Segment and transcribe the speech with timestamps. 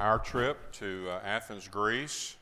[0.00, 2.36] our trip to uh, Athens, Greece,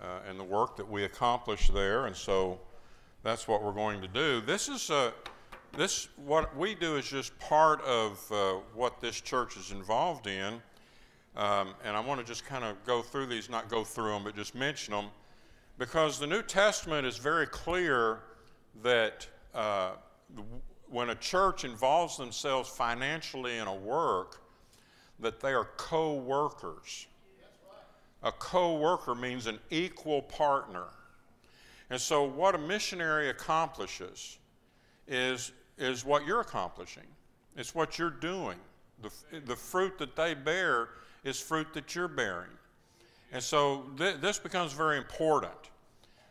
[0.00, 2.06] uh, and the work that we accomplished there.
[2.06, 2.60] And so
[3.24, 4.40] that's what we're going to do.
[4.40, 5.10] This is uh,
[5.76, 10.62] this what we do is just part of uh, what this church is involved in.
[11.36, 14.22] Um, and I want to just kind of go through these, not go through them,
[14.22, 15.06] but just mention them,
[15.78, 18.20] because the New Testament is very clear
[18.84, 19.92] that uh,
[20.88, 24.43] when a church involves themselves financially in a work,
[25.20, 27.06] that they are co workers.
[28.22, 30.86] A co worker means an equal partner.
[31.90, 34.38] And so, what a missionary accomplishes
[35.06, 37.06] is, is what you're accomplishing,
[37.56, 38.56] it's what you're doing.
[39.02, 40.88] The, the fruit that they bear
[41.24, 42.50] is fruit that you're bearing.
[43.32, 45.52] And so, th- this becomes very important.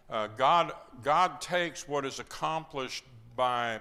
[0.10, 0.72] Uh, God,
[1.04, 3.04] God takes what is accomplished
[3.36, 3.80] by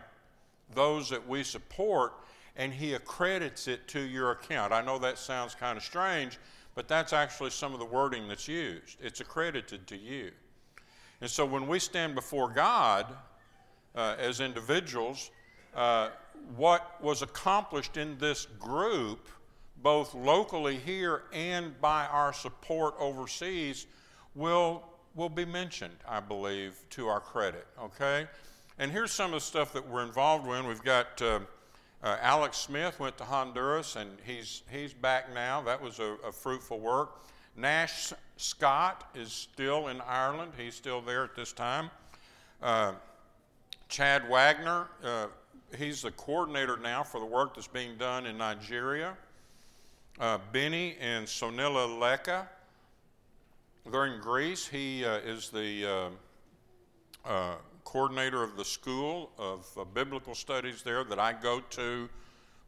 [0.74, 2.14] those that we support
[2.56, 4.72] and he accredits it to your account.
[4.72, 6.38] I know that sounds kind of strange,
[6.74, 8.98] but that's actually some of the wording that's used.
[9.00, 10.30] It's accredited to you.
[11.20, 13.06] And so when we stand before God
[13.94, 15.30] uh, as individuals,
[15.74, 16.10] uh,
[16.56, 19.28] what was accomplished in this group,
[19.82, 23.86] both locally here and by our support overseas,
[24.34, 24.82] will,
[25.14, 28.26] will be mentioned, I believe, to our credit, okay?
[28.78, 30.66] And here's some of the stuff that we're involved in.
[30.66, 31.40] We've got uh,
[32.02, 35.62] uh, Alex Smith went to Honduras and he's, he's back now.
[35.62, 37.24] That was a, a, fruitful work.
[37.56, 40.52] Nash Scott is still in Ireland.
[40.56, 41.90] He's still there at this time.
[42.60, 42.94] Uh,
[43.88, 45.26] Chad Wagner, uh,
[45.78, 49.16] he's the coordinator now for the work that's being done in Nigeria.
[50.18, 52.48] Uh, Benny and Sonila Leka,
[53.90, 54.66] they're in Greece.
[54.66, 56.10] He uh, is the
[57.84, 62.08] coordinator of the School of uh, Biblical Studies there that I go to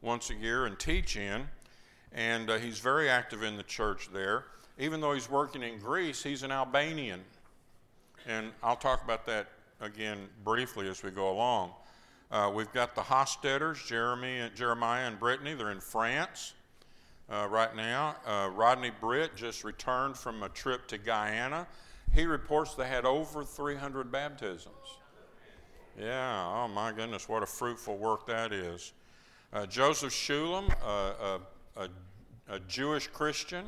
[0.03, 1.48] once a year and teach in.
[2.12, 4.45] And uh, he's very active in the church there.
[4.79, 7.20] Even though he's working in Greece, he's an Albanian.
[8.27, 9.48] And I'll talk about that
[9.81, 11.73] again briefly as we go along.
[12.31, 15.55] Uh, we've got the Hostetters, Jeremy and Jeremiah and Brittany.
[15.55, 16.55] They're in France
[17.31, 18.17] uh, right now.
[18.27, 21.67] Uh, Rodney Britt just returned from a trip to Guyana.
[22.13, 24.98] He reports they had over 300 baptisms.
[25.99, 28.93] Yeah, oh my goodness, what a fruitful work that is.
[29.53, 31.39] Uh, Joseph Shulam, uh,
[31.77, 31.89] a,
[32.49, 33.67] a, Jewish Christian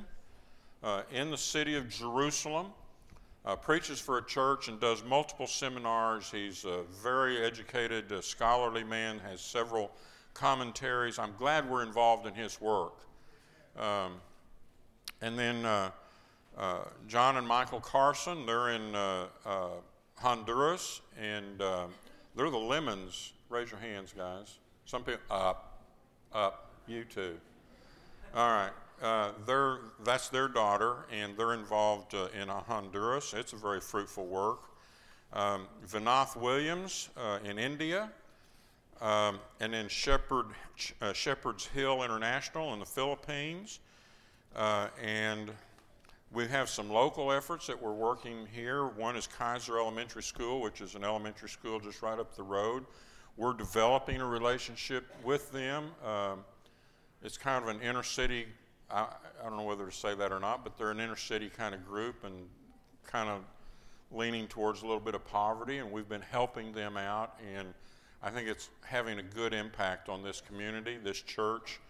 [0.83, 2.73] uh, in the city of Jerusalem,
[3.45, 6.29] uh, preaches for a church and does multiple seminars.
[6.29, 9.93] He's a very educated, uh, scholarly man, has several
[10.35, 11.21] commentaries.
[11.21, 12.95] I'm glad we're involved in his work.
[13.79, 14.15] Um,
[15.23, 15.63] and then
[17.07, 18.97] John and Michael Carson, they're in
[20.17, 21.63] Honduras, and
[22.37, 23.33] they're the lemons.
[23.49, 24.59] Raise your hands, guys.
[24.85, 25.81] Some people, up,
[26.33, 27.37] up, you too.
[28.35, 28.71] All right.
[29.03, 33.35] Uh, they're, that's their daughter, and they're involved uh, in Honduras.
[33.35, 34.61] It's a very fruitful work.
[35.33, 38.11] Um, Vinath Williams uh, in India,
[39.01, 40.47] um, and then Shepherd,
[41.03, 43.81] uh, Shepherd's Hill International in the Philippines,
[44.55, 45.51] uh, and
[46.33, 48.87] we have some local efforts that we're working here.
[48.87, 52.85] One is Kaiser Elementary School, which is an elementary school just right up the road.
[53.37, 55.91] We're developing a relationship with them.
[56.05, 56.45] Um,
[57.23, 58.47] it's kind of an inner city,
[58.91, 59.07] I,
[59.41, 61.75] I don't know whether to say that or not, but they're an inner city kind
[61.75, 62.35] of group and
[63.07, 63.43] kind of
[64.11, 67.39] leaning towards a little bit of poverty, and we've been helping them out.
[67.57, 67.69] And
[68.23, 70.99] I think it's having a good impact on this community.
[71.03, 71.81] This church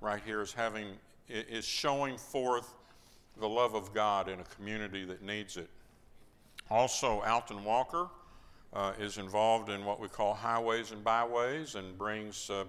[0.00, 0.88] right here is having
[1.28, 2.74] is showing forth
[3.38, 5.68] the love of God in a community that needs it.
[6.70, 8.08] Also, Alton Walker
[8.72, 12.64] uh, is involved in what we call highways and byways and brings uh,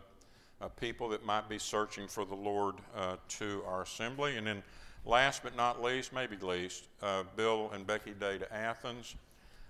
[0.61, 4.37] uh, people that might be searching for the Lord uh, to our assembly.
[4.37, 4.63] And then,
[5.05, 9.15] last but not least, maybe least, uh, Bill and Becky Day to Athens,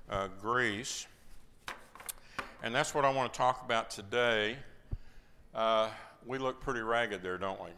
[0.10, 1.08] uh, Greece.
[2.64, 4.58] And that's what I want to talk about today.
[6.26, 7.70] we look pretty ragged there, don't we?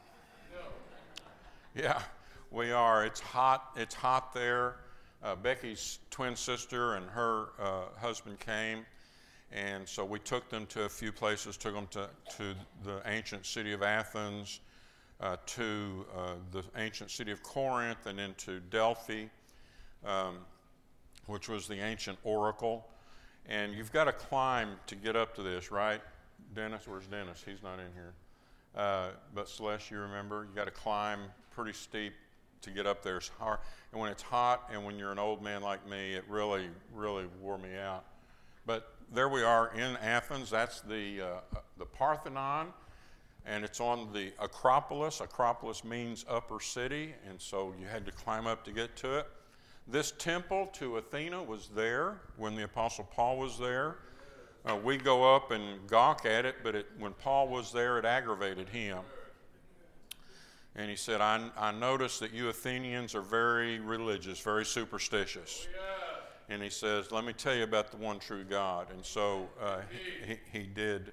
[1.75, 2.01] Yeah.
[2.50, 3.06] We are.
[3.06, 3.72] It's hot.
[3.75, 4.78] It's hot there.
[5.22, 8.85] Uh, Becky's twin sister and her uh, husband came,
[9.52, 11.58] and so we took them to a few places.
[11.58, 12.08] Took them to,
[12.38, 12.55] to
[12.85, 14.61] the ancient city of Athens,
[15.20, 19.26] uh, to uh, the ancient city of Corinth, and into Delphi,
[20.05, 20.38] um,
[21.26, 22.88] which was the ancient oracle.
[23.47, 26.02] And you've got to climb to get up to this, right?
[26.55, 27.44] Dennis, where's Dennis?
[27.46, 28.14] He's not in here.
[28.73, 31.20] Uh, but Celeste, you remember, you got to climb
[31.52, 32.14] pretty steep
[32.62, 33.59] to get up there is hard.
[33.92, 37.26] And when it's hot and when you're an old man like me, it really, really
[37.42, 38.06] wore me out.
[38.66, 40.50] But there we are in Athens.
[40.50, 42.74] That's the, uh, the Parthenon.
[43.48, 45.22] and it's on the Acropolis.
[45.22, 49.28] Acropolis means upper city, and so you had to climb up to get to it.
[49.88, 53.96] This temple to Athena was there when the Apostle Paul was there.
[54.66, 58.04] Uh, we go up and gawk at it, but it, when Paul was there, it
[58.04, 59.00] aggravated him.
[60.78, 65.68] And he said, I, I noticed that you Athenians are very religious, very superstitious.
[66.50, 68.88] And he says, Let me tell you about the one true God.
[68.91, 69.79] And so uh,
[70.26, 71.12] he, he did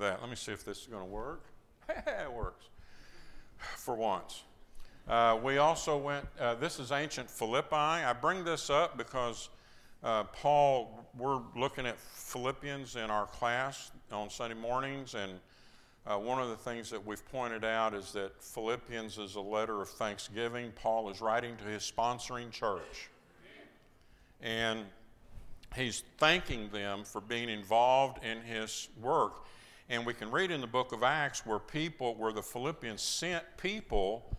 [0.00, 0.20] that.
[0.20, 1.44] Let me see if this is going to work.
[1.88, 2.66] it works
[3.76, 4.42] for once.
[5.06, 7.76] Uh, we also went, uh, this is ancient Philippi.
[7.76, 9.50] I bring this up because
[10.02, 15.32] uh, Paul, we're looking at Philippians in our class on Sunday mornings, and
[16.06, 19.80] uh, one of the things that we've pointed out is that Philippians is a letter
[19.80, 20.72] of thanksgiving.
[20.74, 23.08] Paul is writing to his sponsoring church,
[24.42, 24.84] and
[25.74, 29.46] he's thanking them for being involved in his work.
[29.88, 33.44] And we can read in the book of Acts where people, where the Philippians sent
[33.56, 34.36] people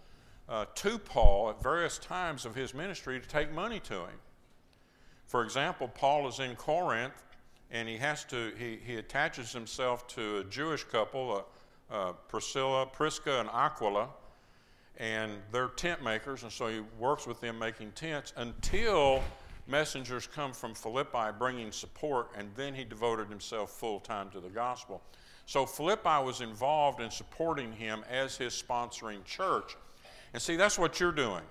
[0.47, 4.19] uh, to Paul at various times of his ministry to take money to him.
[5.25, 7.23] For example, Paul is in Corinth
[7.71, 11.45] and he has to, he, he attaches himself to a Jewish couple,
[11.91, 14.09] uh, uh, Priscilla, Prisca, and Aquila,
[14.97, 19.21] and they're tent makers, and so he works with them making tents until
[19.67, 24.49] messengers come from Philippi bringing support, and then he devoted himself full time to the
[24.49, 25.01] gospel.
[25.45, 29.75] So Philippi was involved in supporting him as his sponsoring church.
[30.33, 31.43] And see, that's what you're doing.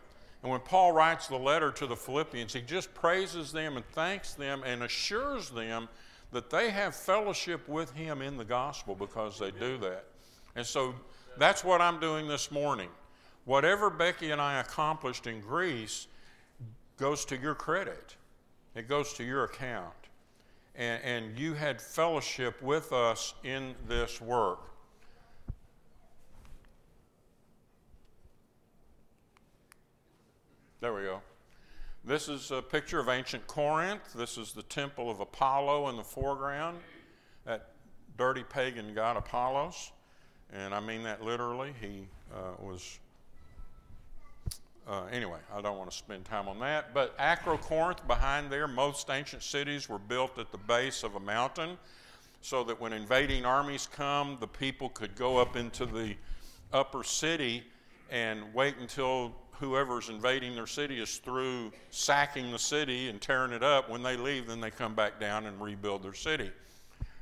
[0.45, 4.35] And when Paul writes the letter to the Philippians, he just praises them and thanks
[4.35, 5.89] them and assures them
[6.33, 10.05] that they have fellowship with him in the gospel because they do that.
[10.55, 10.95] And so
[11.39, 12.91] that's what I'm doing this morning.
[13.47, 16.09] Whatever Becky and I accomplished in Greece
[16.99, 18.15] goes to your credit,
[18.75, 19.95] it goes to your account
[20.75, 24.74] and, and you had fellowship with us in this work.
[30.85, 31.23] There we go.
[32.05, 34.13] This is a picture of ancient Corinth.
[34.15, 36.77] This is the temple of Apollo in the foreground,
[37.47, 37.71] that
[38.19, 39.93] dirty pagan god Apollos.
[40.53, 41.73] And I mean that literally.
[41.81, 42.99] He uh, was
[44.87, 46.93] uh, anyway, I don't want to spend time on that.
[46.93, 51.79] But Acrocorinth, behind there, most ancient cities were built at the base of a mountain
[52.43, 56.15] so that when invading armies come, the people could go up into the
[56.75, 57.63] upper city
[58.11, 63.63] and wait until whoever's invading their city is through sacking the city and tearing it
[63.63, 63.89] up.
[63.89, 66.51] When they leave, then they come back down and rebuild their city.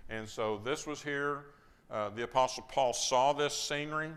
[0.09, 1.45] And so this was here.
[1.91, 4.11] Uh, the Apostle Paul saw this scenery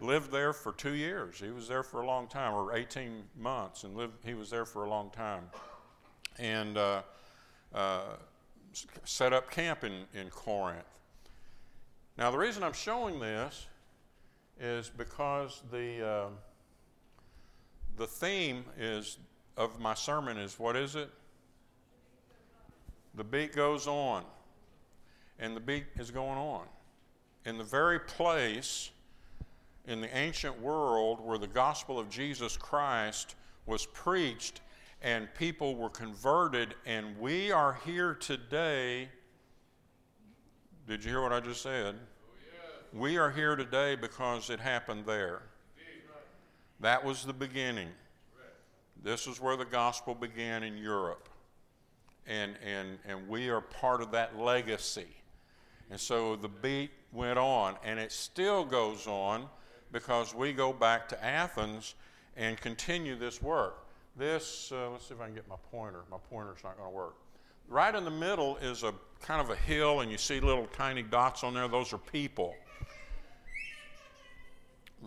[0.00, 1.40] lived there for two years.
[1.40, 4.64] He was there for a long time, or 18 months, and lived, he was there
[4.64, 5.44] for a long time.
[6.38, 7.02] And uh,
[7.74, 8.02] uh,
[9.04, 10.84] set up camp in, in Corinth.
[12.16, 13.66] Now, the reason I'm showing this
[14.60, 16.26] is because the, uh,
[17.98, 19.18] the theme is
[19.56, 21.10] of my sermon is what is it?
[23.14, 24.24] The beat goes on.
[25.40, 26.62] And the beat is going on.
[27.44, 28.90] In the very place
[29.86, 33.34] in the ancient world where the gospel of Jesus Christ
[33.66, 34.60] was preached
[35.02, 39.08] and people were converted, and we are here today.
[40.88, 41.94] Did you hear what I just said?
[42.92, 45.42] We are here today because it happened there.
[46.80, 47.88] That was the beginning.
[49.02, 51.28] This is where the gospel began in Europe.
[52.26, 55.06] And, and, and we are part of that legacy.
[55.90, 59.46] And so the beat went on, and it still goes on
[59.92, 61.94] because we go back to Athens
[62.36, 63.86] and continue this work.
[64.16, 66.00] This, uh, let's see if I can get my pointer.
[66.10, 67.14] My pointer's not going to work.
[67.68, 71.02] Right in the middle is a kind of a hill, and you see little tiny
[71.02, 71.68] dots on there.
[71.68, 72.54] Those are people.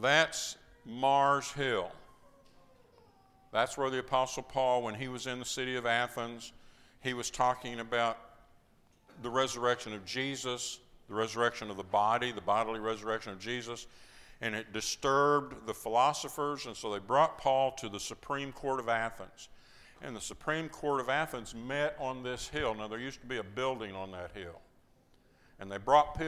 [0.02, 1.92] That's Mars Hill.
[3.52, 6.54] That's where the Apostle Paul, when he was in the city of Athens,
[7.02, 8.18] he was talking about
[9.22, 13.88] the resurrection of Jesus, the resurrection of the body, the bodily resurrection of Jesus
[14.42, 18.90] and it disturbed the philosophers, and so they brought Paul to the Supreme Court of
[18.90, 19.50] Athens.
[20.02, 22.74] And the Supreme Court of Athens met on this hill.
[22.74, 24.60] Now, there used to be a building on that hill.
[25.60, 26.20] And they brought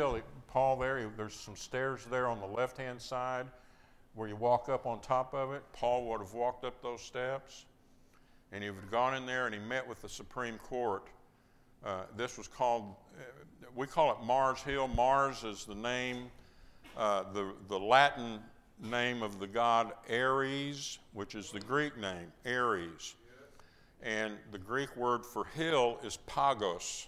[0.48, 1.10] Paul there.
[1.18, 3.48] There's some stairs there on the left hand side
[4.16, 5.64] where you walk up on top of it.
[5.74, 7.66] Paul would have walked up those steps.
[8.52, 11.08] And he would have gone in there and he met with the Supreme Court.
[11.84, 13.24] Uh, this was called, uh,
[13.76, 14.88] we call it Mars Hill.
[14.88, 16.30] Mars is the name
[16.96, 18.40] uh, the, the Latin
[18.80, 23.16] name of the god Ares, which is the Greek name, Ares.
[24.02, 27.08] And the Greek word for hill is pagos.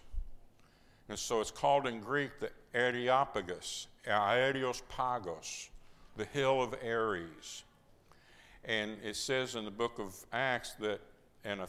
[1.10, 5.70] And so it's called in Greek the Areopagus, Areios Pagos,
[6.16, 7.64] the hill of Ares.
[8.64, 11.00] And it says in the book of Acts that
[11.44, 11.60] an,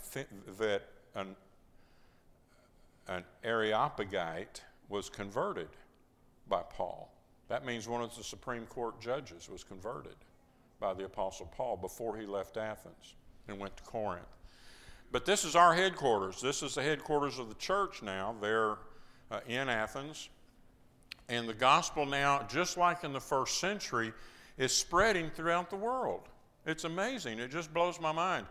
[0.59, 0.83] that
[1.15, 1.37] an,
[3.09, 5.69] an Areopagite was converted
[6.49, 7.12] by Paul.
[7.49, 10.17] That means one of the Supreme Court judges was converted
[10.81, 13.15] by the Apostle Paul before he left Athens
[13.49, 14.25] and went to Corinth.
[15.12, 16.41] But this is our headquarters.
[16.41, 18.35] This is the headquarters of the church now.
[18.41, 18.79] They're
[19.31, 20.29] uh, in Athens.
[21.29, 24.12] And the gospel now, just like in the first century,
[24.58, 26.22] is spreading throughout the world.
[26.64, 27.38] It's amazing.
[27.38, 28.46] It just blows my mind.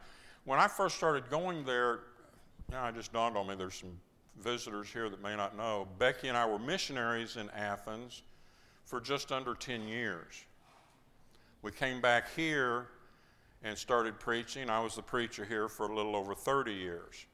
[0.46, 2.00] When I first started going there,
[2.72, 4.00] now it just dawned on me there's some
[4.38, 5.88] visitors here that may not know.
[5.98, 8.22] Becky and I were missionaries in Athens
[8.84, 10.46] for just under 10 years.
[11.62, 12.88] We came back here
[13.64, 14.70] and started preaching.
[14.70, 17.26] I was the preacher here for a little over 30 years.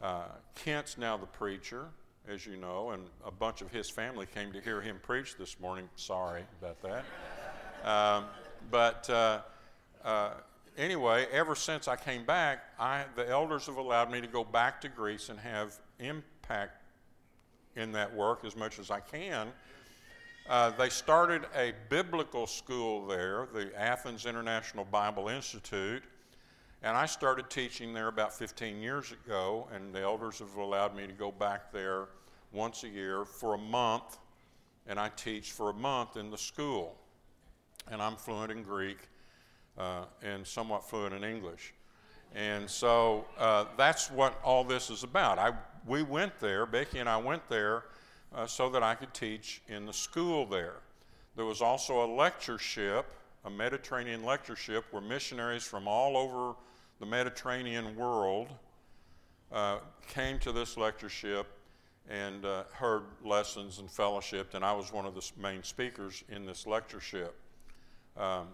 [0.00, 0.22] Uh,
[0.54, 1.86] Kent's now the preacher,
[2.26, 5.60] as you know, and a bunch of his family came to hear him preach this
[5.60, 5.88] morning.
[5.96, 7.04] Sorry about that.
[7.84, 8.24] Um,
[8.70, 9.40] but uh,
[10.04, 10.30] uh,
[10.76, 14.80] anyway, ever since I came back, I, the elders have allowed me to go back
[14.82, 16.82] to Greece and have impact
[17.76, 19.48] in that work as much as I can.
[20.48, 26.02] Uh, they started a biblical school there, the Athens International Bible Institute,
[26.82, 31.06] and I started teaching there about 15 years ago, and the elders have allowed me
[31.06, 32.08] to go back there
[32.52, 34.18] once a year for a month,
[34.86, 36.96] and I teach for a month in the school.
[37.90, 38.98] And I'm fluent in Greek
[39.76, 41.74] uh, and somewhat fluent in English.
[42.34, 45.38] And so uh, that's what all this is about.
[45.38, 45.52] I,
[45.86, 47.84] we went there, Becky and I went there
[48.34, 50.76] uh, so that I could teach in the school there.
[51.36, 53.06] There was also a lectureship,
[53.44, 56.54] a Mediterranean lectureship, where missionaries from all over
[57.00, 58.48] the Mediterranean world
[59.52, 61.46] uh, came to this lectureship
[62.10, 66.44] and uh, heard lessons and fellowshiped, and I was one of the main speakers in
[66.44, 67.34] this lectureship.
[68.18, 68.48] Um,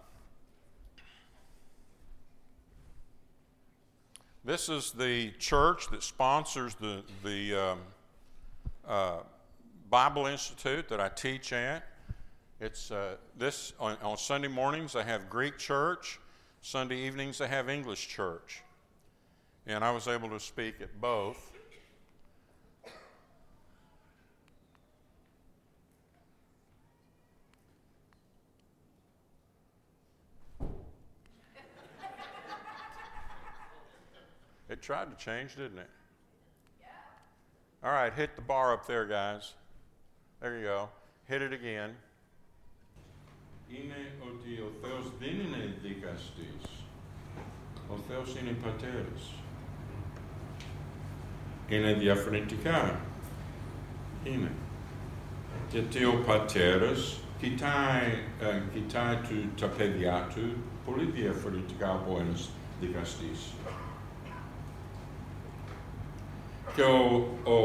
[4.43, 7.79] this is the church that sponsors the, the um,
[8.87, 9.17] uh,
[9.89, 11.83] Bible Institute that I teach at.
[12.61, 16.19] It's uh, this on, on Sunday mornings I have Greek church.
[16.61, 18.61] Sunday evenings I have English church,
[19.67, 21.54] and I was able to speak at both.
[34.84, 35.90] tried to change, didn't it?
[36.80, 36.86] Yeah.
[37.88, 39.54] All right, hit the bar up there, guys.
[40.40, 40.88] There you go.
[41.28, 41.96] Hit it again.
[43.68, 46.84] Είναι ότι ο Θεός δεν είναι δικαστής.
[47.90, 49.34] Ο Θεός είναι πατέρας.
[51.68, 53.00] Είναι διαφορετικά.
[54.24, 54.52] Είναι.
[55.70, 63.52] Γιατί ο πατέρας κοιτάει, ε, κοιτάει του, τα παιδιά του πολύ διαφορετικά από ένας δικαστής.
[66.74, 67.56] Και ο, ο,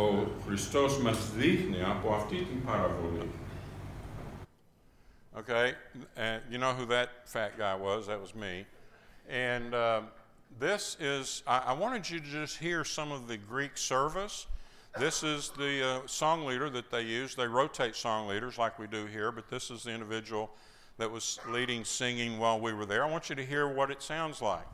[0.00, 3.30] ο Χριστός μας δείχνει από αυτή την παραβολή.
[5.36, 5.74] Okay,
[6.16, 8.06] and you know who that fat guy was?
[8.06, 8.66] That was me.
[9.28, 10.02] And uh,
[10.60, 14.46] this is, I, I, wanted you to just hear some of the Greek service.
[14.96, 17.34] This is the uh, song leader that they use.
[17.34, 20.50] They rotate song leaders like we do here, but this is the individual
[20.98, 23.04] that was leading singing while we were there.
[23.04, 24.66] I want you to hear what it sounds like.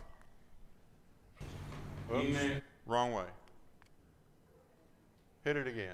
[2.14, 2.38] Oops,
[2.86, 3.24] wrong way.
[5.45, 5.93] Hit it again.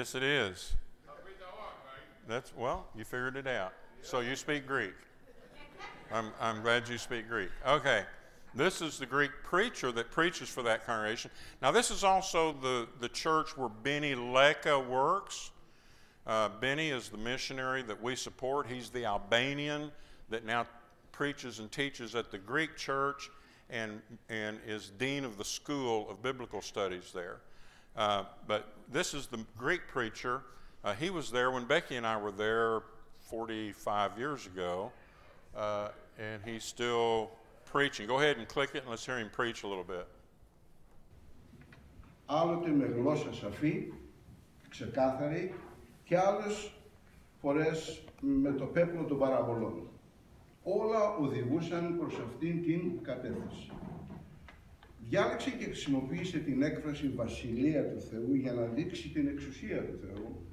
[0.00, 0.72] Yes, it is.
[2.26, 3.74] That's well, you figured it out.
[4.00, 4.94] So you speak Greek.
[6.10, 7.50] I'm, I'm glad you speak Greek.
[7.68, 8.04] Okay.
[8.54, 11.30] This is the Greek preacher that preaches for that congregation.
[11.60, 15.50] Now, this is also the, the church where Benny Leka works.
[16.26, 18.68] Uh, Benny is the missionary that we support.
[18.68, 19.92] He's the Albanian
[20.30, 20.66] that now
[21.12, 23.30] preaches and teaches at the Greek church
[23.68, 27.40] and, and is dean of the School of Biblical Studies there.
[27.95, 30.41] Uh, but this is the Greek preacher.
[30.83, 32.83] Uh, he was there when Becky and I were there
[33.29, 34.91] 45 years ago,
[35.55, 35.89] uh,
[36.19, 37.31] and he's still
[37.65, 38.07] preaching.
[38.07, 40.07] Go ahead and click it and let's hear him preach a little bit.
[42.27, 43.93] Άλλοτε με γλώσσα σαφή,
[44.69, 45.53] ξεκάθαρη,
[46.03, 46.73] και άλλος
[47.41, 49.87] φορές με το πέπλο των παραβολών.
[50.63, 53.71] Όλα οδηγούσαν προς αυτήν την κατεύθυνση.
[55.09, 60.47] Διάλεξε και χρησιμοποίησε την έκφραση Βασιλεία του Θεού για να δείξει την εξουσία του Θεού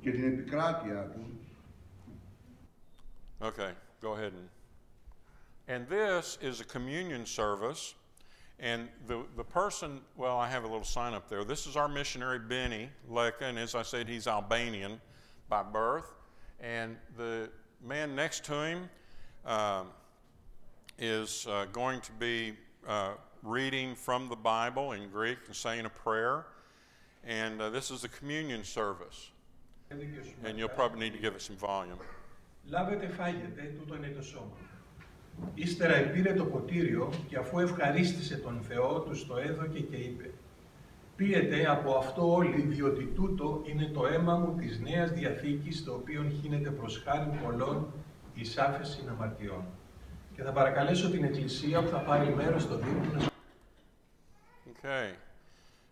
[0.00, 1.40] και την επικράτειά του.
[3.40, 4.48] Okay, go ahead and.
[5.68, 7.94] And this is a communion service.
[8.58, 11.44] And the, the person, well, I have a little sign up there.
[11.44, 15.00] This is our missionary, Benny Leka, and as I said, he's Albanian
[15.48, 16.06] by birth.
[16.58, 17.50] And the
[17.84, 18.90] man next to him
[19.44, 19.88] um,
[20.98, 22.56] is uh, going to be
[22.86, 23.12] uh,
[23.43, 26.45] reading from the Bible in Greek and saying a prayer.
[27.25, 29.29] And uh, this is a communion service.
[30.43, 31.97] And you'll probably need to give it some volume.
[32.69, 34.57] Λάβετε φάγετε, τούτο είναι το σώμα.
[35.53, 40.31] Ύστερα επήρε το ποτήριο και αφού ευχαρίστησε τον Θεό τους το έδωκε και είπε
[41.15, 46.31] «Πίετε από αυτό όλοι, διότι τούτο είναι το αίμα μου της Νέας Διαθήκης, το οποίο
[46.41, 47.93] χύνεται προς χάρη πολλών
[48.33, 49.63] εις άφεση αμαρτιών».
[50.35, 53.32] Και θα παρακαλέσω την Εκκλησία που θα πάρει μέρος στο δίπλο να
[54.85, 55.11] Okay.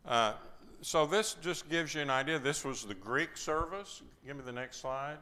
[0.06, 0.34] Uh,
[0.82, 2.38] so this just gives you an idea.
[2.40, 4.02] This was the Greek service.
[4.26, 5.16] Give me the next slide.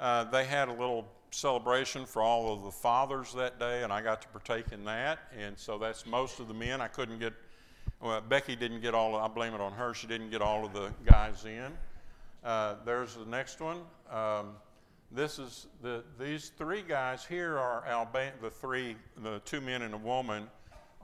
[0.00, 4.02] Uh, they had a little celebration for all of the fathers that day, and I
[4.02, 5.20] got to partake in that.
[5.38, 6.80] And so that's most of the men.
[6.80, 7.34] I couldn't get,
[8.00, 9.94] well, Becky didn't get all, of, I blame it on her.
[9.94, 11.70] She didn't get all of the guys in.
[12.42, 13.78] Uh, there's the next one.
[14.10, 14.56] Um,
[15.12, 19.94] this is the, these three guys here are Alban, the three, the two men and
[19.94, 20.48] a woman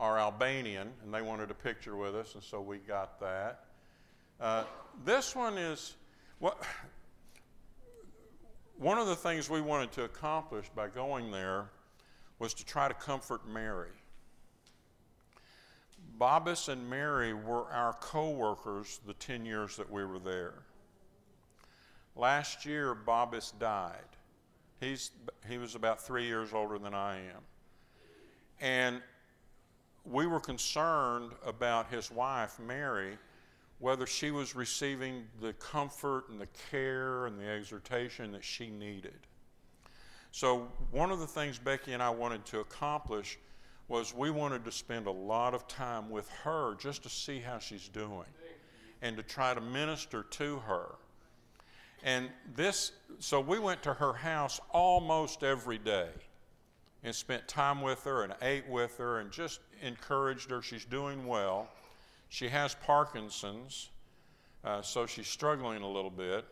[0.00, 3.66] are Albanian, and they wanted a picture with us, and so we got that.
[4.40, 4.64] Uh,
[5.04, 5.94] this one is
[6.38, 6.60] what
[8.78, 11.68] one of the things we wanted to accomplish by going there
[12.38, 13.90] was to try to comfort Mary.
[16.18, 20.54] Bobbis and Mary were our co workers the 10 years that we were there.
[22.16, 23.94] Last year, Bobbis died.
[24.80, 25.10] He's,
[25.46, 27.42] he was about three years older than I am.
[28.60, 29.02] And
[30.04, 33.18] we were concerned about his wife, Mary,
[33.78, 39.18] whether she was receiving the comfort and the care and the exhortation that she needed.
[40.32, 43.38] So, one of the things Becky and I wanted to accomplish
[43.88, 47.58] was we wanted to spend a lot of time with her just to see how
[47.58, 48.28] she's doing
[49.02, 50.94] and to try to minister to her.
[52.04, 56.10] And this, so we went to her house almost every day
[57.02, 60.60] and spent time with her and ate with her and just encouraged her.
[60.62, 61.68] She's doing well.
[62.28, 63.90] She has Parkinson's,
[64.64, 66.44] uh, so she's struggling a little bit.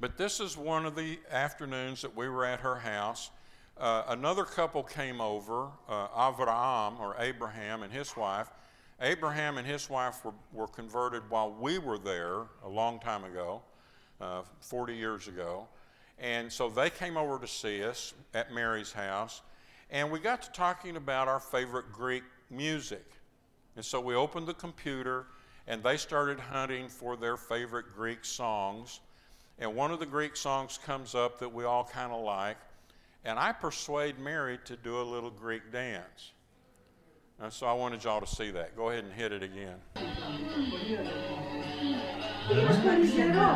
[0.00, 3.30] But this is one of the afternoons that we were at her house.
[3.76, 8.48] Uh, another couple came over, uh, Avraham or Abraham and his wife.
[9.00, 13.62] Abraham and his wife were, were converted while we were there a long time ago,
[14.20, 15.66] uh, 40 years ago.
[16.18, 19.42] And so they came over to see us at Mary's house,
[19.90, 23.04] and we got to talking about our favorite Greek music.
[23.76, 25.26] And so we opened the computer,
[25.66, 29.00] and they started hunting for their favorite Greek songs.
[29.58, 32.56] And one of the Greek songs comes up that we all kind of like,
[33.24, 36.33] and I persuade Mary to do a little Greek dance.
[37.42, 38.76] And so I wanted y'all to see that.
[38.76, 39.76] Go ahead and hit it again.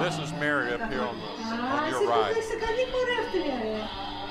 [0.02, 1.28] This is Mary up here on, the,
[1.76, 2.34] on your right.
[2.40, 3.76] Είσαι καλή πορεύτρια, ρε.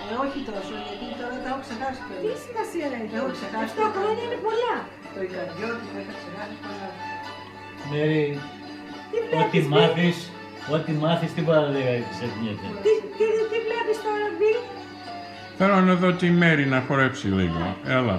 [0.10, 2.18] Ε, όχι τόσο, γιατί τώρα τα έχω ξεχάσει πια.
[2.24, 3.16] Τι σημασία έχει.
[3.20, 3.72] Έχω ξεχάσει.
[3.78, 4.76] 7 χρόνια είναι πολλά.
[5.14, 6.88] Το Ικαριώτη το είχα ξεχάσει πολλά.
[7.92, 8.26] Μέρη,
[9.12, 10.18] Τι ό,τι βλέπεις, μάθεις,
[10.76, 11.84] ό,τι μάθεις τίποτα δεν
[12.14, 12.68] ξεχνιέται.
[12.86, 14.60] Τι, τι, τι βλέπεις τώρα, Μπιλ.
[15.60, 17.64] Θέλω να δω τη Μέρη να χορέψει λίγο.
[17.98, 18.18] Έλα.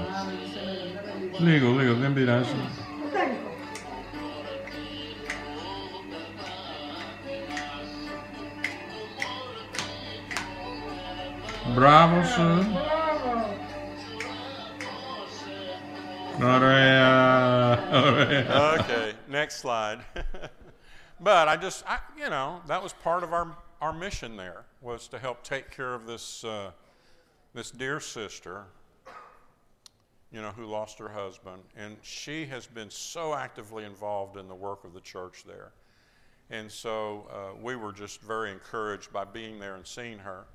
[1.40, 2.50] 那个那个跟贝莱斯。
[11.74, 12.98] Bravo, sir.
[18.80, 20.00] okay, next slide.
[21.20, 25.06] but I just, I, you know, that was part of our, our mission there was
[25.08, 26.72] to help take care of this, uh,
[27.54, 28.64] this dear sister
[30.32, 31.62] you know, who lost her husband.
[31.76, 35.72] And she has been so actively involved in the work of the church there.
[36.50, 40.46] And so uh, we were just very encouraged by being there and seeing her.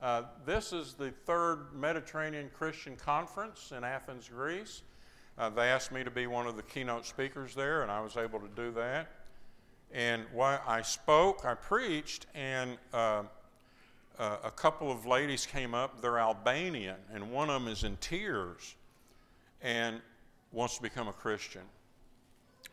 [0.00, 4.82] Uh, this is the third Mediterranean Christian Conference in Athens, Greece.
[5.38, 8.16] Uh, they asked me to be one of the keynote speakers there, and I was
[8.16, 9.10] able to do that.
[9.92, 13.22] And while I spoke, I preached, and uh,
[14.18, 16.00] uh, a couple of ladies came up.
[16.00, 18.74] They're Albanian, and one of them is in tears
[19.62, 20.00] and
[20.50, 21.62] wants to become a Christian.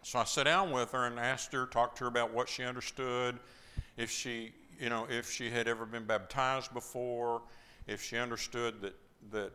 [0.01, 2.63] So I sat down with her and asked her, talked to her about what she
[2.63, 3.39] understood.
[3.97, 7.41] if she, you know, if she had ever been baptized before,
[7.87, 8.95] if she understood that,
[9.31, 9.51] that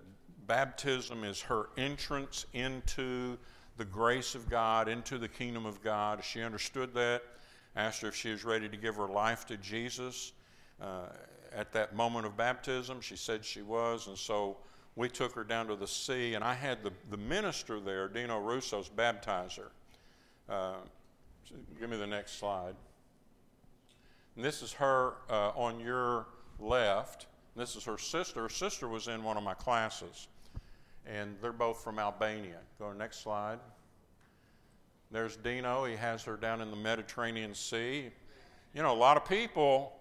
[0.47, 3.39] baptism is her entrance into
[3.77, 6.23] the grace of God, into the kingdom of God.
[6.23, 7.23] She understood that,
[7.75, 10.33] asked her if she was ready to give her life to Jesus.
[10.81, 11.07] Uh,
[11.55, 14.59] at that moment of baptism, she said she was, and so
[14.97, 18.39] we took her down to the sea, and I had the, the minister there, Dino
[18.39, 19.69] Russo's baptizer.
[20.49, 20.75] Uh,
[21.81, 22.75] give me the next slide.
[24.37, 26.27] And this is her uh, on your
[26.59, 27.27] left.
[27.57, 28.43] This is her sister.
[28.43, 30.29] Her sister was in one of my classes,
[31.07, 32.59] and they're both from Albania.
[32.79, 33.59] Go to next slide.
[35.11, 35.85] There's Dino.
[35.85, 38.11] He has her down in the Mediterranean Sea.
[38.75, 39.93] You know, a lot of people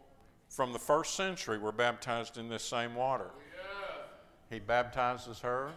[0.49, 3.29] from the first century were baptized in this same water.
[4.53, 5.71] He baptizes her.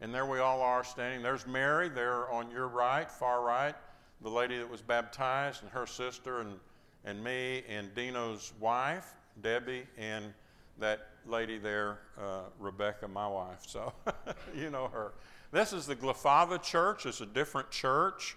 [0.00, 1.22] And there we all are standing.
[1.22, 3.76] There's Mary there on your right, far right,
[4.22, 6.58] the lady that was baptized, and her sister, and,
[7.04, 10.34] and me, and Dino's wife, Debbie, and
[10.78, 13.62] that lady there, uh, Rebecca, my wife.
[13.66, 13.92] So
[14.54, 15.12] you know her.
[15.52, 17.06] This is the Glyfada Church.
[17.06, 18.36] It's a different church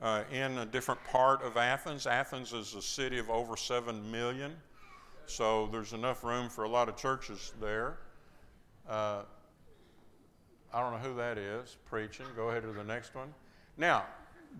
[0.00, 2.06] uh, in a different part of Athens.
[2.06, 4.54] Athens is a city of over 7 million,
[5.26, 7.98] so there's enough room for a lot of churches there.
[8.88, 9.22] Uh,
[10.72, 12.26] I don't know who that is preaching.
[12.36, 13.32] Go ahead to the next one.
[13.76, 14.04] Now,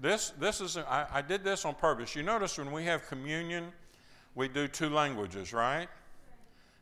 [0.01, 2.15] this, this is, I, I did this on purpose.
[2.15, 3.73] You notice when we have communion,
[4.35, 5.89] we do two languages, right?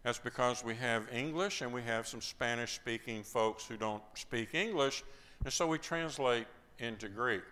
[0.03, 4.55] That's because we have English and we have some Spanish speaking folks who don't speak
[4.55, 5.05] English,
[5.45, 6.47] and so we translate
[6.79, 7.43] into Greek.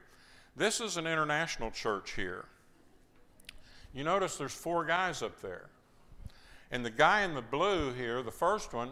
[0.57, 2.47] This is an international church here.
[3.95, 5.69] You notice there's four guys up there.
[6.71, 8.91] And the guy in the blue here, the first one,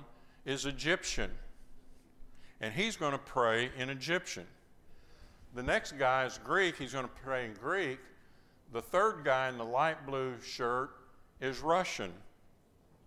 [0.49, 1.31] is Egyptian.
[2.63, 4.47] And he's going to pray in Egyptian.
[5.55, 6.77] The next guy is Greek.
[6.77, 7.99] He's going to pray in Greek.
[8.73, 10.91] The third guy in the light blue shirt
[11.41, 12.13] is Russian.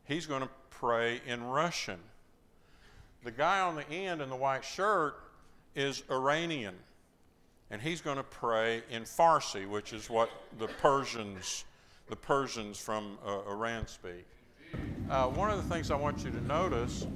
[0.06, 1.98] He's going to pray in Russian.
[3.24, 5.16] The guy on the end in the white shirt
[5.76, 6.76] is Iranian.
[7.72, 11.66] And he's going to pray in Farsi, which is what the Persians,
[12.08, 14.28] the Persians from uh, Iran speak.
[15.10, 17.08] Uh, one of the things I want you to notice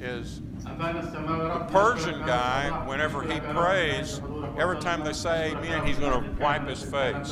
[0.00, 4.20] is the Persian guy, whenever he prays,
[4.58, 7.30] every time they say amen, he's going to wipe his face.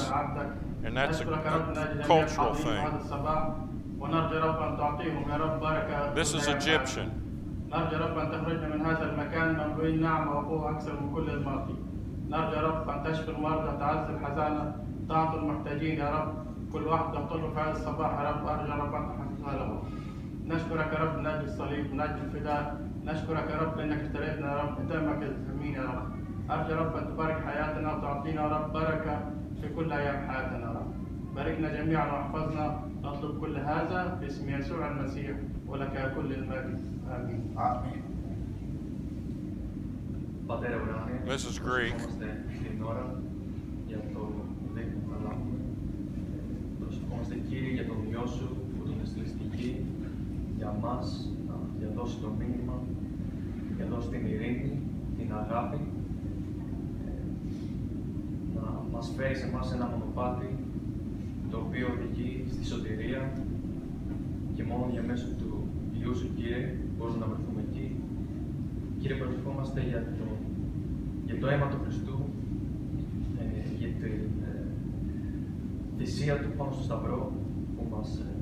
[0.84, 2.84] And that's a, a cultural thing.
[6.14, 7.10] This is Egyptian.
[7.70, 11.74] نرجو رب أن تخرجنا من هذا المكان مملوئين نعمة وقوة أكثر من كل الماضي.
[12.28, 14.74] نرجو رب أن تشفي المرضى تعز الحزانة
[15.08, 16.34] تعطي المحتاجين يا رب
[16.72, 19.82] كل واحد تطلب في هذا الصباح يا رب أرجو رب أن تحفظها له.
[20.46, 22.62] نشكرك يا رب من اجل الصليب من اجل الفداء
[23.04, 26.08] نشكرك يا رب انك اشتريتنا يا رب بدمك الثمين يا رب
[26.50, 29.16] ارجو يا رب ان تبارك حياتنا وتعطينا يا رب بركه
[29.60, 30.90] في كل ايام حياتنا يا رب
[31.34, 36.78] باركنا جميعا واحفظنا نطلب كل هذا باسم يسوع المسيح ولك كل المجد
[37.14, 38.00] امين Αμήν.
[40.46, 41.94] Πατέρα Ουράνια, This is Greek.
[41.96, 43.06] προσευχόμαστε την ώρα
[43.86, 44.22] για το
[44.74, 45.58] δείγμα που θα λάβουμε.
[46.80, 49.70] Προσευχόμαστε Κύριε για τον Υιό Σου που τον έστειλε στη γη,
[50.65, 52.75] Για μας, να διαδώσει το μήνυμα,
[53.75, 54.71] για δώσει την ειρήνη,
[55.17, 55.81] την αγάπη,
[57.05, 57.11] ε,
[58.55, 60.49] να μας φέρει σε εμάς ένα μονοπάτι
[61.51, 63.21] το οποίο οδηγεί στη σωτηρία
[64.55, 65.51] και μόνο διαμέσου του
[65.97, 66.61] Υιού Σου, Κύριε,
[66.95, 67.87] μπορούμε να βρεθούμε εκεί.
[68.99, 70.27] Κύριε, προσευχόμαστε για το,
[71.25, 72.17] για το αίμα του Χριστού,
[73.39, 74.63] ε, για την ε,
[75.97, 77.21] θυσία Του πάνω στο Σταυρό
[77.75, 78.35] που μας ε,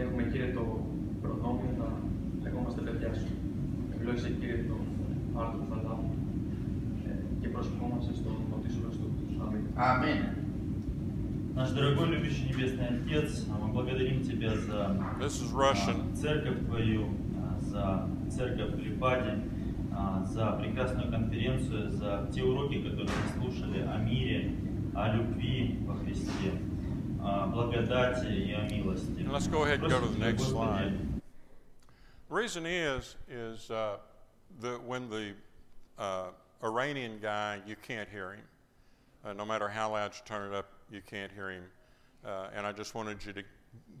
[0.00, 0.64] έχουμε, Κύριε, το
[1.22, 1.88] προνόμιο να
[2.42, 3.28] λεγόμαστε παιδιά Σου.
[3.94, 4.82] Ευλόγησε, Κύριε, τον
[5.40, 6.14] άρθρο που θα λάβουμε
[7.06, 7.10] ε,
[7.40, 9.08] και προσευχόμαστε στον Μωτή Σου Χριστού.
[9.44, 9.62] Αμήν.
[9.90, 10.20] Αμήν.
[11.58, 14.78] Наш дорогой любящий Небесный Отец, мы благодарим Тебя за
[15.18, 15.98] This is а, Russian.
[16.14, 17.04] церковь Твою,
[17.40, 19.34] а, за церковь в Липаде,
[19.90, 24.52] а, за прекрасную конференцию, за те уроки, которые мы слушали о мире,
[24.94, 26.48] о любви во Христе,
[29.17, 30.93] And let's go ahead and go to the next slide.
[32.29, 33.97] The reason is, is uh,
[34.61, 35.33] that when the
[35.99, 36.27] uh,
[36.63, 38.43] Iranian guy, you can't hear him.
[39.23, 41.63] Uh, no matter how loud you turn it up, you can't hear him.
[42.25, 43.43] Uh, and I just wanted you to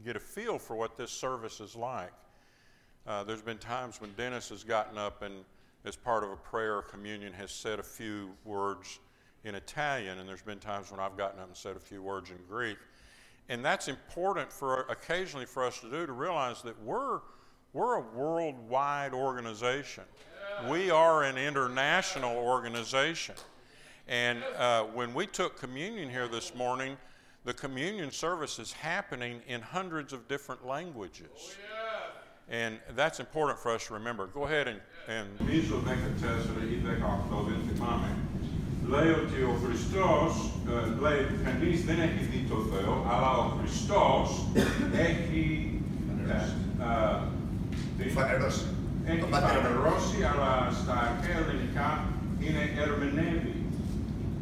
[0.03, 2.13] get a feel for what this service is like.
[3.05, 5.43] Uh, there's been times when Dennis has gotten up and,
[5.85, 8.99] as part of a prayer or communion, has said a few words
[9.43, 12.29] in Italian, and there's been times when I've gotten up and said a few words
[12.29, 12.77] in Greek.
[13.51, 17.19] And that's important for occasionally for us to do to realize that we're,
[17.73, 20.05] we're a worldwide organization.
[20.69, 23.35] We are an international organization.
[24.07, 26.95] And uh, when we took communion here this morning,
[27.43, 31.57] the communion service is happening in hundreds of different languages.
[32.47, 34.27] And that's important for us to remember.
[34.27, 34.79] Go ahead and.
[37.99, 38.20] and
[38.90, 44.46] Λέει ότι ο Χριστός, ε, λέει κανείς δεν έχει δει το Θεό, αλλά ο Χριστός
[44.92, 45.80] έχει
[46.28, 46.32] ε,
[46.82, 47.18] ε,
[47.98, 48.66] τι- Φανερώσει.
[49.06, 49.52] έχει Το πατέρα.
[49.52, 52.04] φανερώσει, αλλά στα αρχαία ελληνικά
[52.40, 53.54] είναι ερμηνεύει.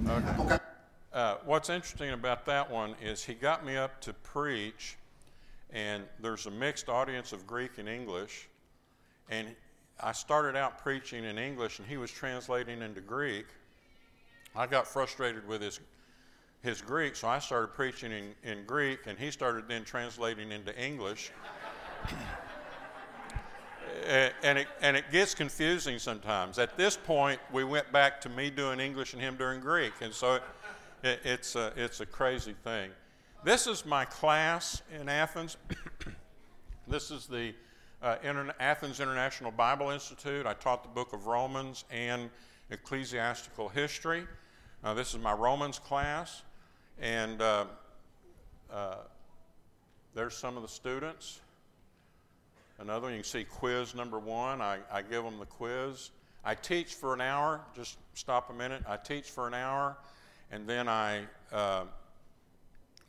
[0.07, 0.63] Αποκα-
[1.17, 4.97] Uh, what's interesting about that one is he got me up to preach,
[5.73, 8.35] and there's a mixed audience of Greek and English.
[9.31, 9.47] And
[10.01, 13.47] I started out preaching in English, and he was translating into Greek.
[14.56, 15.80] I got frustrated with his,
[16.62, 20.78] his Greek, so I started preaching in, in Greek, and he started then translating into
[20.82, 21.32] English.
[24.08, 26.58] And it, and it gets confusing sometimes.
[26.58, 30.12] At this point, we went back to me doing English and him doing Greek, and
[30.12, 30.44] so it,
[31.04, 32.92] it, it's, a, it's a crazy thing.
[33.44, 35.58] This is my class in Athens.
[36.88, 37.54] this is the
[38.02, 38.16] uh,
[38.60, 40.46] Athens International Bible Institute.
[40.46, 42.30] I taught the book of Romans and
[42.72, 44.26] ecclesiastical history.
[44.84, 46.44] Uh, this is my Romans class,
[47.02, 47.66] and uh,
[48.72, 48.96] uh,
[50.14, 51.40] there's some of the students.
[52.80, 54.62] Another one, you can see quiz number one.
[54.62, 56.12] I, I give them the quiz.
[56.46, 57.62] I teach for an hour.
[57.76, 58.84] Just stop a minute.
[58.88, 59.98] I teach for an hour,
[60.52, 61.84] and then I, uh,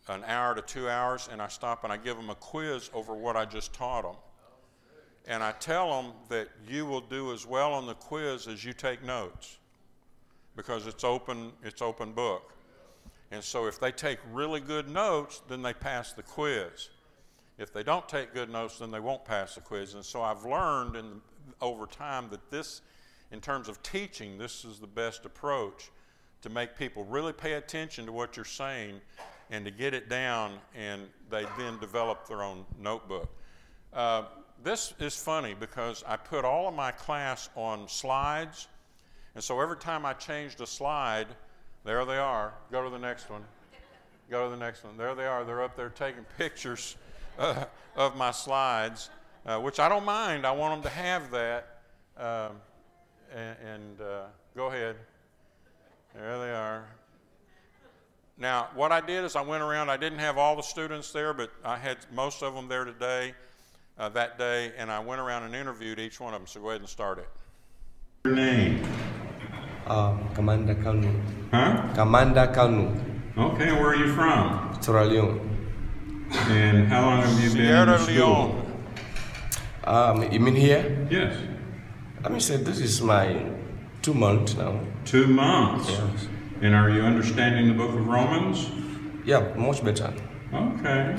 [0.09, 3.15] an hour to two hours, and I stop and I give them a quiz over
[3.15, 4.17] what I just taught them.
[5.27, 8.73] And I tell them that you will do as well on the quiz as you
[8.73, 9.59] take notes
[10.57, 12.53] because it's open, it's open book.
[13.31, 16.91] And so if they take really good notes, then they pass the quiz.
[17.59, 19.95] If they don't take good notes, then they won't pass the quiz.
[19.95, 21.21] And so I've learned in,
[21.61, 22.81] over time that this,
[23.31, 25.91] in terms of teaching, this is the best approach
[26.43, 29.01] to make people really pay attention to what you're saying
[29.51, 33.29] and to get it down, and they then develop their own notebook.
[33.93, 34.25] Uh,
[34.63, 38.69] this is funny because I put all of my class on slides,
[39.35, 41.29] and so every time I changed a slide,
[41.85, 42.53] there they are.
[42.71, 43.43] Go to the next one.
[44.31, 44.97] Go to the next one.
[44.97, 45.45] There they are.
[45.45, 46.97] They're up there taking pictures
[47.39, 47.65] uh,
[47.97, 49.11] of my slides,
[49.47, 50.47] uh, which I don't mind.
[50.47, 51.81] I want them to have that.
[52.17, 52.57] Um,
[53.35, 54.23] and and uh,
[54.55, 54.97] go ahead.
[56.15, 56.85] There they are.
[58.37, 59.91] Now, what I did is I went around.
[59.91, 63.35] I didn't have all the students there, but I had most of them there today,
[64.01, 66.47] uh, that day, and I went around and interviewed each one of them.
[66.47, 67.29] So go ahead and start it.
[68.25, 68.83] Your name?
[69.87, 71.21] Um, Commander Kanu.
[71.53, 71.93] Huh?
[71.95, 74.77] Commander Kanu, Okay, where are you from?
[74.81, 75.47] Sierra Leone.
[76.49, 78.15] And how long have you been in the Sierra school?
[78.15, 78.67] Leone.
[79.85, 81.07] Um, you mean here?
[81.11, 81.37] Yes.
[82.23, 83.47] Let me say this is my
[84.03, 84.81] two months now.
[85.05, 85.91] Two months.
[85.91, 86.29] Yes.
[86.63, 88.71] And are you understanding the book of Romans?
[89.25, 90.13] Yeah, much better.
[90.53, 91.17] Okay.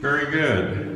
[0.00, 0.91] Very good.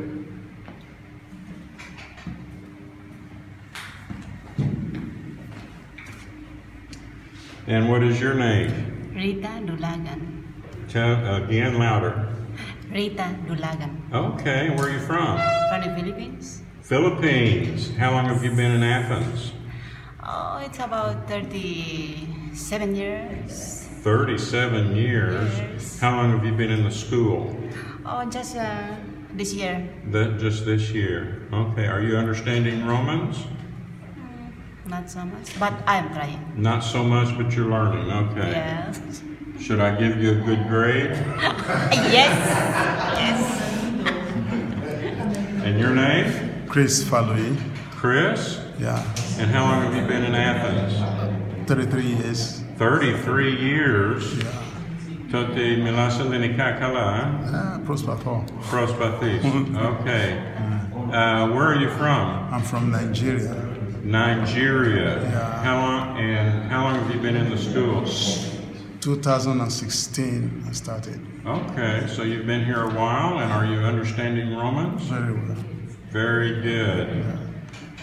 [7.67, 9.11] And what is your name?
[9.13, 10.53] Rita Dulagan.
[10.87, 12.31] Tell again louder.
[12.89, 14.07] Rita Dulagan.
[14.13, 15.35] Okay, where are you from?
[15.67, 16.63] From the Philippines.
[16.81, 17.93] Philippines.
[17.97, 19.51] How long have you been in Athens?
[20.23, 23.83] Oh, it's about 37 years.
[24.01, 25.57] 37 years.
[25.57, 25.99] Yes.
[25.99, 27.53] How long have you been in the school?
[28.05, 28.95] Oh, just uh,
[29.33, 29.83] this year.
[30.11, 31.49] That just this year.
[31.51, 31.87] Okay.
[31.87, 33.43] Are you understanding Romans?
[34.86, 36.40] Not so much, but I'm trying.
[36.56, 38.10] Not so much, but you're learning.
[38.10, 38.50] Okay.
[38.50, 39.22] Yes.
[39.60, 41.10] Should I give you a good grade?
[42.18, 42.34] yes.
[43.22, 43.40] Yes.
[45.64, 46.66] And your name?
[46.68, 47.56] Chris Falui.
[47.92, 48.58] Chris?
[48.78, 48.98] Yeah.
[49.38, 50.94] And how long have you been in Athens?
[51.68, 52.62] 33 years.
[52.78, 54.24] 33 years.
[54.38, 54.48] Yeah.
[55.30, 57.56] Τότε μιλάς ελληνικά καλά, ε?
[57.56, 58.44] Ah, προσπαθώ.
[58.70, 59.42] Προσπαθείς.
[59.90, 60.26] Okay.
[61.12, 62.24] Uh, where are you from?
[62.52, 63.54] I'm from Nigeria.
[64.07, 65.21] Nigeria.
[65.21, 65.63] Yeah.
[65.63, 68.05] How long and how long have you been in the school?
[69.01, 71.19] 2016 I started.
[71.45, 75.01] Okay, so you've been here a while and are you understanding Romans?
[75.03, 75.57] Very well.
[76.11, 77.25] Very good.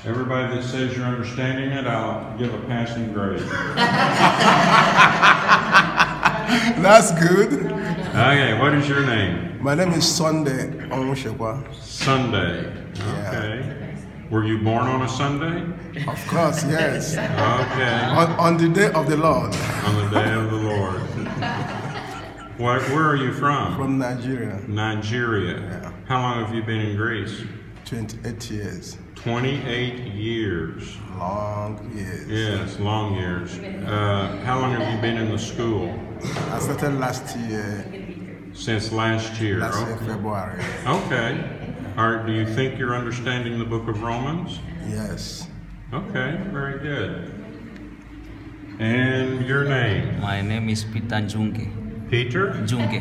[0.04, 3.40] Everybody that says you're understanding it, I'll give a passing grade.
[6.82, 7.72] That's good.
[8.12, 9.58] Okay, what is your name?
[9.62, 11.64] My name is Sunday Onwushekwa.
[11.82, 12.70] Sunday.
[12.92, 13.83] Okay.
[14.30, 15.62] Were you born on a Sunday?
[16.08, 17.12] Of course, yes.
[17.16, 18.04] Okay.
[18.20, 19.54] On, on the day of the Lord.
[19.84, 21.00] On the day of the Lord.
[22.56, 23.76] What, where are you from?
[23.76, 24.60] From Nigeria.
[24.66, 25.92] Nigeria.
[26.06, 27.42] How long have you been in Greece?
[27.84, 28.96] 28 years.
[29.16, 30.96] 28 years.
[31.18, 32.28] Long years.
[32.28, 33.58] Yes, long years.
[33.58, 35.98] Uh, how long have you been in the school?
[36.50, 37.84] I started last year,
[38.54, 39.58] Since last year.
[39.58, 39.96] last year.
[39.98, 40.62] February.
[40.86, 41.53] Okay.
[41.96, 44.58] All right, do you think you're understanding the book of Romans?
[44.88, 45.46] Yes.
[45.92, 47.30] Okay, very good.
[48.80, 50.20] And your name?
[50.20, 51.70] My name is Peter Junge.
[52.10, 52.48] Peter?
[52.66, 52.98] Junge.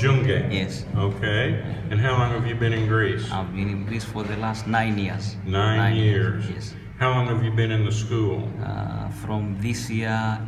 [0.00, 0.50] Junge?
[0.50, 0.86] Yes.
[0.96, 1.60] Okay.
[1.90, 3.30] And how long have you been in Greece?
[3.30, 5.36] I've been in Greece for the last nine years.
[5.44, 6.48] Nine, years.
[6.48, 6.72] Yes.
[6.98, 8.48] How long have you been in the school?
[8.64, 10.40] Uh, from this year,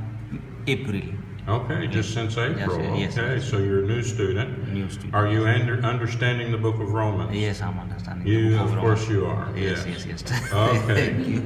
[0.66, 1.03] April.
[1.46, 2.80] Okay, just since April.
[2.98, 4.72] yes, okay, so you're a new student.
[4.72, 5.14] New student.
[5.14, 7.37] Are you under, understanding the book of Romans?
[7.37, 8.24] Yes, I'm understanding.
[8.24, 9.00] the You, book of Romans.
[9.00, 9.52] course, you are.
[9.54, 10.52] Yes, yes, yes, yes.
[10.54, 11.12] Okay.
[11.12, 11.42] Thank you.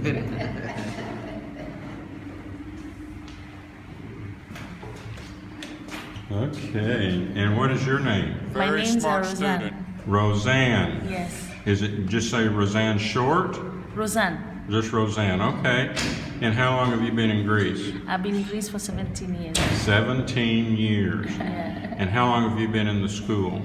[6.31, 8.37] Okay, and what is your name?
[8.53, 9.61] My Very name's smart Roseanne.
[9.61, 9.87] student.
[10.07, 11.07] Roseanne.
[11.09, 11.49] Yes.
[11.65, 13.59] Is it just say Roseanne short?
[13.95, 14.48] Roseanne.
[14.69, 15.95] Just Roseanne, okay.
[16.43, 17.95] And how long have you been in Greece?
[18.07, 19.59] I've been in Greece for 17 years.
[19.59, 21.31] 17 years.
[21.39, 21.87] Yeah.
[21.99, 23.61] And how long have you been in the school?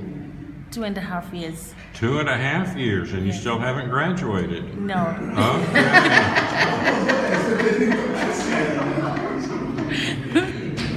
[0.71, 1.75] Two and a half years.
[1.93, 4.75] Two and a half years, and you still haven't graduated.
[4.75, 5.15] No.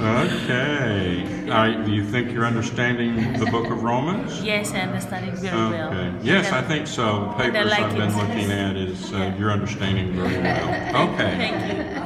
[0.01, 1.33] Okay.
[1.49, 4.41] I, do you think you're understanding the book of Romans?
[4.47, 5.89] Yes, I understand it very well.
[5.93, 6.13] Okay.
[6.23, 7.33] Yes, I think so.
[7.37, 8.15] The papers like I've been it.
[8.15, 10.67] looking at is uh, you're understanding very well.
[11.13, 11.35] Okay.
[11.37, 11.97] Thank you.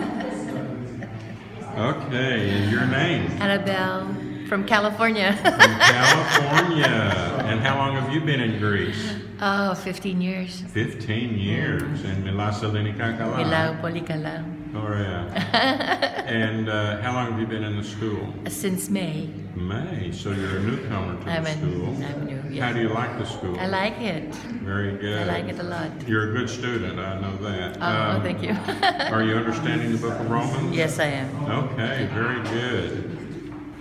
[1.82, 3.30] Okay, and your name?
[3.41, 4.08] Annabelle
[4.47, 5.34] from California.
[5.41, 7.45] From California.
[7.47, 9.13] And how long have you been in Greece?
[9.41, 10.62] oh, 15 years.
[10.73, 12.04] 15 years.
[12.04, 13.36] And Milasa Lenikakala.
[13.38, 14.43] Milao Polikala.
[14.74, 16.24] Oh, yeah.
[16.28, 18.34] and uh, how long have you been in the school?
[18.48, 19.30] Since May.
[19.56, 20.12] May.
[20.14, 21.88] So you're a newcomer to I'm the a- school.
[22.04, 23.60] I'm new, How do you like the school?
[23.60, 24.34] I like it.
[24.64, 25.24] Very good.
[25.24, 25.90] I like it a lot.
[26.08, 27.78] You're a good student, I know that.
[27.82, 28.52] Oh, Um, thank you.
[29.14, 30.74] are you understanding the book of Romans?
[30.76, 31.30] Yes, I am.
[31.50, 33.18] Okay, very good.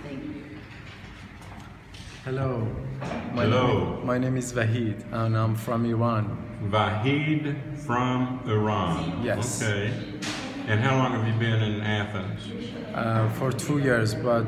[0.03, 0.43] Thank you.
[2.25, 2.67] Hello.
[3.33, 3.95] My Hello.
[3.95, 6.37] Name, my name is Vahid and I'm from Iran.
[6.69, 9.23] Vahid from Iran.
[9.23, 9.61] Yes.
[9.63, 9.93] Okay.
[10.71, 12.49] And how long have you been in Athens?
[12.95, 14.45] Uh, for two years, but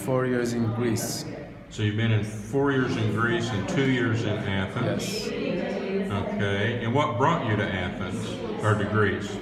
[0.00, 1.24] four years in Greece.
[1.70, 5.24] So you've been in four years in Greece and two years in Athens?
[5.30, 6.12] Yes.
[6.12, 6.84] Okay.
[6.84, 8.22] And what brought you to Athens
[8.62, 9.34] or to Greece?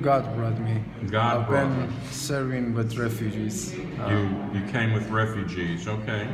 [0.00, 0.82] God brought me.
[1.10, 3.74] God I've brought been serving with refugees.
[3.74, 6.26] You, Um, you came with refugees, okay.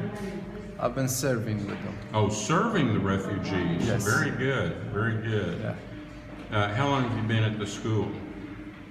[0.78, 1.96] I've been serving with them.
[2.12, 3.84] Oh, serving the refugees.
[3.84, 4.04] Yes.
[4.04, 5.74] Very good, very good.
[6.52, 8.08] Uh, how long have you been at the school?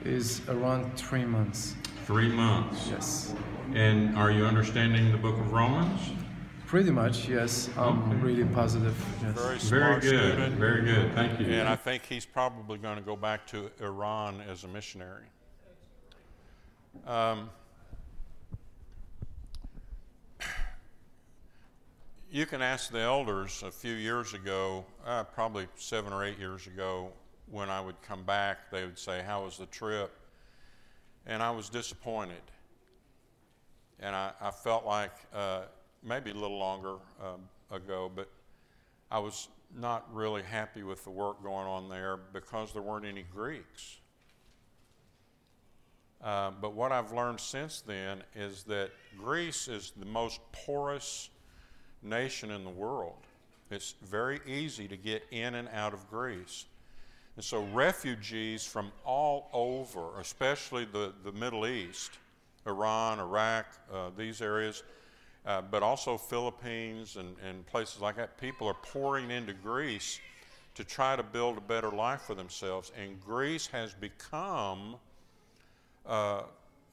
[0.06, 1.76] Is around three months.
[2.06, 2.88] Three months.
[2.90, 3.34] Yes.
[3.74, 6.12] And are you understanding the book of Romans?
[6.68, 7.70] Pretty much, yes.
[7.78, 8.22] I'm Okay.
[8.22, 8.98] really positive.
[9.22, 9.34] Yes.
[9.38, 10.10] Very smart good.
[10.10, 10.56] student.
[10.58, 11.14] Very good.
[11.14, 11.46] Thank you.
[11.54, 15.28] And I think he's probably going to go back to Iran as a missionary.
[17.08, 17.50] Um,
[22.30, 26.68] you can ask the elders a few years ago, uh, probably seven or eight years
[26.68, 27.14] ago,
[27.54, 30.12] when I would come back, they would say, How was the trip?
[31.28, 32.42] And I was disappointed.
[34.00, 35.62] And I, I felt like uh,
[36.04, 38.28] maybe a little longer um, ago, but
[39.12, 39.48] I was
[39.80, 43.98] not really happy with the work going on there because there weren't any Greeks.
[46.24, 51.30] Uh, but what I've learned since then is that Greece is the most porous
[52.02, 53.28] nation in the world.
[53.70, 56.66] It's very easy to get in and out of Greece.
[57.36, 62.12] And so refugees from all over, especially the, the Middle East,
[62.68, 64.84] Iran, Iraq, uh, these areas,
[65.46, 70.20] uh, but also Philippines and, and places like that, people are pouring into Greece
[70.76, 72.92] to try to build a better life for themselves.
[73.00, 74.96] And Greece has become
[76.06, 76.44] uh,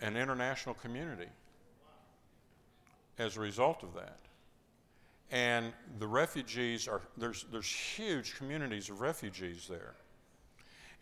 [0.01, 1.29] an international community
[3.19, 4.19] as a result of that.
[5.31, 9.95] And the refugees are, there's, there's huge communities of refugees there.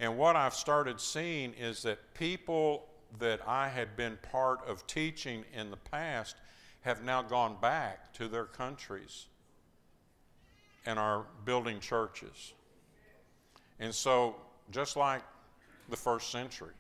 [0.00, 2.86] And what I've started seeing is that people
[3.18, 6.36] that I had been part of teaching in the past
[6.82, 9.26] have now gone back to their countries
[10.86, 12.52] and are building churches.
[13.80, 14.36] And so,
[14.70, 15.22] just like
[15.88, 16.74] the first century,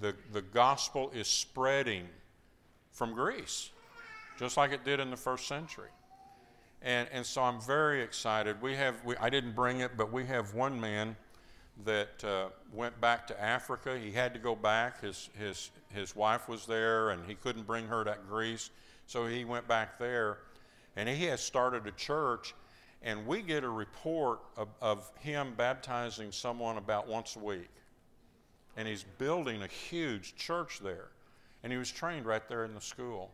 [0.00, 2.06] the, the gospel is spreading
[2.92, 3.70] from Greece,
[4.38, 5.90] just like it did in the first century.
[6.82, 8.60] And, and so I'm very excited.
[8.62, 11.16] We have, we, I didn't bring it, but we have one man
[11.84, 13.98] that uh, went back to Africa.
[13.98, 15.00] He had to go back.
[15.00, 18.70] His, his, his wife was there, and he couldn't bring her to Greece.
[19.06, 20.38] So he went back there,
[20.96, 22.54] and he has started a church.
[23.02, 27.70] and we get a report of, of him baptizing someone about once a week.
[28.76, 31.08] And he's building a huge church there.
[31.62, 33.30] And he was trained right there in the school.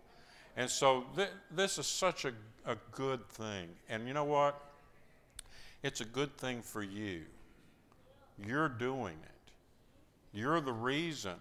[0.57, 2.33] And so th- this is such a,
[2.65, 3.69] a good thing.
[3.89, 4.61] And you know what?
[5.83, 7.23] It's a good thing for you.
[8.45, 9.53] You're doing it.
[10.33, 11.37] You're the reason.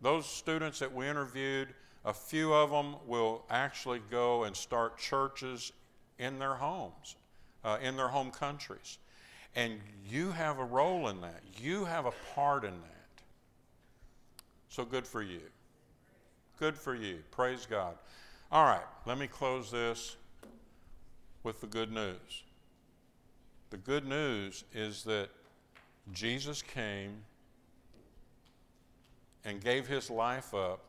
[0.00, 1.68] Those students that we interviewed,
[2.04, 5.72] a few of them will actually go and start churches
[6.18, 7.16] in their homes,
[7.64, 8.98] uh, in their home countries.
[9.56, 11.42] And you have a role in that.
[11.58, 13.22] You have a part in that.
[14.68, 15.40] So good for you.
[16.58, 17.20] Good for you.
[17.30, 17.96] Praise God.
[18.52, 20.16] All right, let me close this
[21.42, 22.42] with the good news.
[23.70, 25.30] The good news is that
[26.12, 27.22] Jesus came
[29.44, 30.80] and gave his life up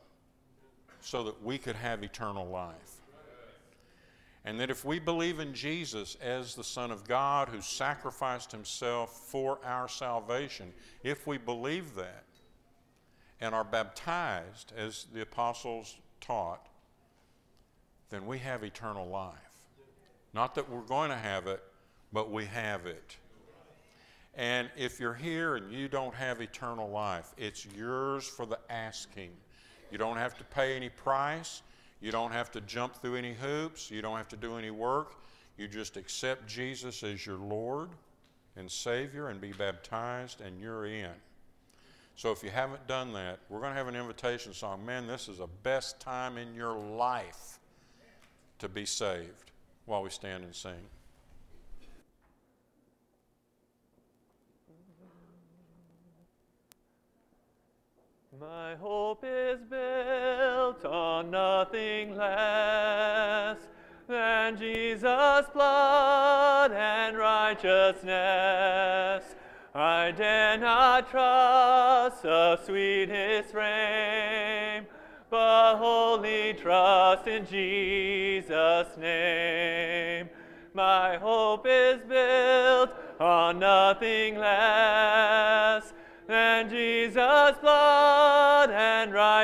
[1.00, 3.00] so that we could have eternal life.
[4.44, 9.28] And that if we believe in Jesus as the Son of God who sacrificed himself
[9.28, 12.24] for our salvation, if we believe that
[13.40, 16.68] and are baptized as the apostles taught,
[18.10, 19.34] then we have eternal life.
[20.32, 21.62] Not that we're going to have it,
[22.12, 23.16] but we have it.
[24.36, 29.30] And if you're here and you don't have eternal life, it's yours for the asking.
[29.90, 31.62] You don't have to pay any price.
[32.00, 33.90] You don't have to jump through any hoops.
[33.90, 35.14] You don't have to do any work.
[35.56, 37.88] You just accept Jesus as your Lord
[38.56, 41.10] and Savior and be baptized, and you're in.
[42.14, 44.84] So if you haven't done that, we're going to have an invitation song.
[44.84, 47.58] Man, this is the best time in your life
[48.58, 49.50] to be saved
[49.86, 50.72] while we stand and sing.
[58.40, 63.56] My hope is built on nothing less
[64.06, 69.24] than Jesus' blood and righteousness.
[69.74, 74.84] I dare not trust the sweetest frame,
[75.30, 80.28] but wholly trust in Jesus' name.
[80.74, 85.94] My hope is built on nothing less
[86.26, 87.85] than Jesus' blood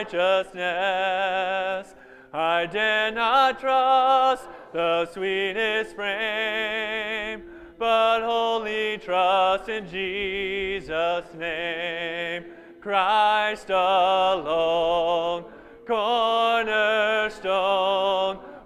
[0.03, 1.95] righteousness.
[2.33, 7.43] I dare not trust the sweetest frame,
[7.79, 12.47] but wholly trust in Jesus' name.
[12.81, 15.45] Christ alone,
[15.87, 16.71] cornerstone,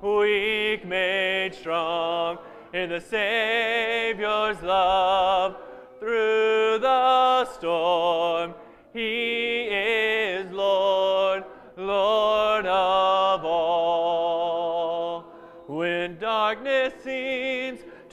[0.00, 2.38] weak made strong
[2.72, 5.56] in the Savior's love
[5.98, 8.54] through the storm.
[8.92, 9.45] He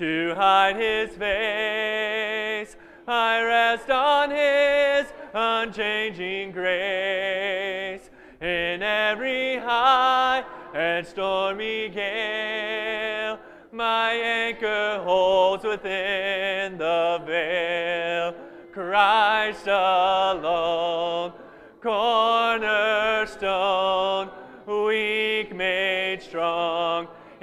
[0.03, 2.75] to hide his face,
[3.07, 8.09] I rest on his unchanging grace.
[8.41, 10.43] In every high
[10.73, 13.39] and stormy gale,
[13.71, 18.35] my anchor holds within the veil.
[18.73, 21.31] Christ alone,
[21.81, 22.51] cornerstone,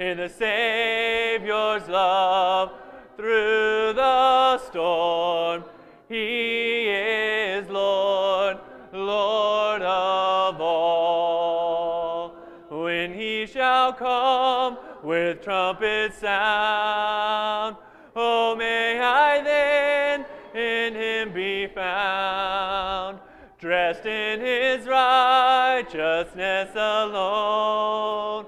[0.01, 2.71] in the Savior's love
[3.15, 5.63] through the storm.
[6.09, 8.57] He is Lord,
[8.91, 12.35] Lord of all.
[12.69, 17.75] When he shall come with trumpet sound,
[18.15, 20.25] oh, may I then
[20.55, 23.19] in him be found,
[23.59, 28.47] dressed in his righteousness alone,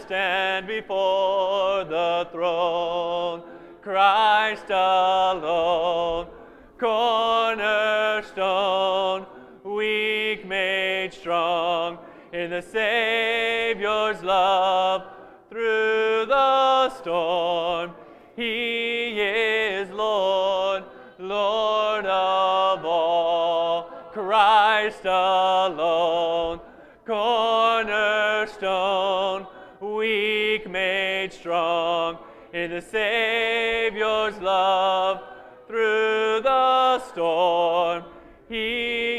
[0.00, 3.42] stand before the throne.
[3.82, 6.26] Christ alone,
[6.78, 7.56] cornerstone,
[9.64, 11.98] weak made strong
[12.32, 15.02] in the Savior's love
[15.50, 17.92] through the storm.
[18.36, 20.84] He is Lord,
[21.18, 23.90] Lord of all.
[24.12, 26.60] Christ alone,
[31.42, 32.18] strong
[32.52, 35.20] in the Savior's love
[35.66, 38.04] through the storm.
[38.48, 39.11] He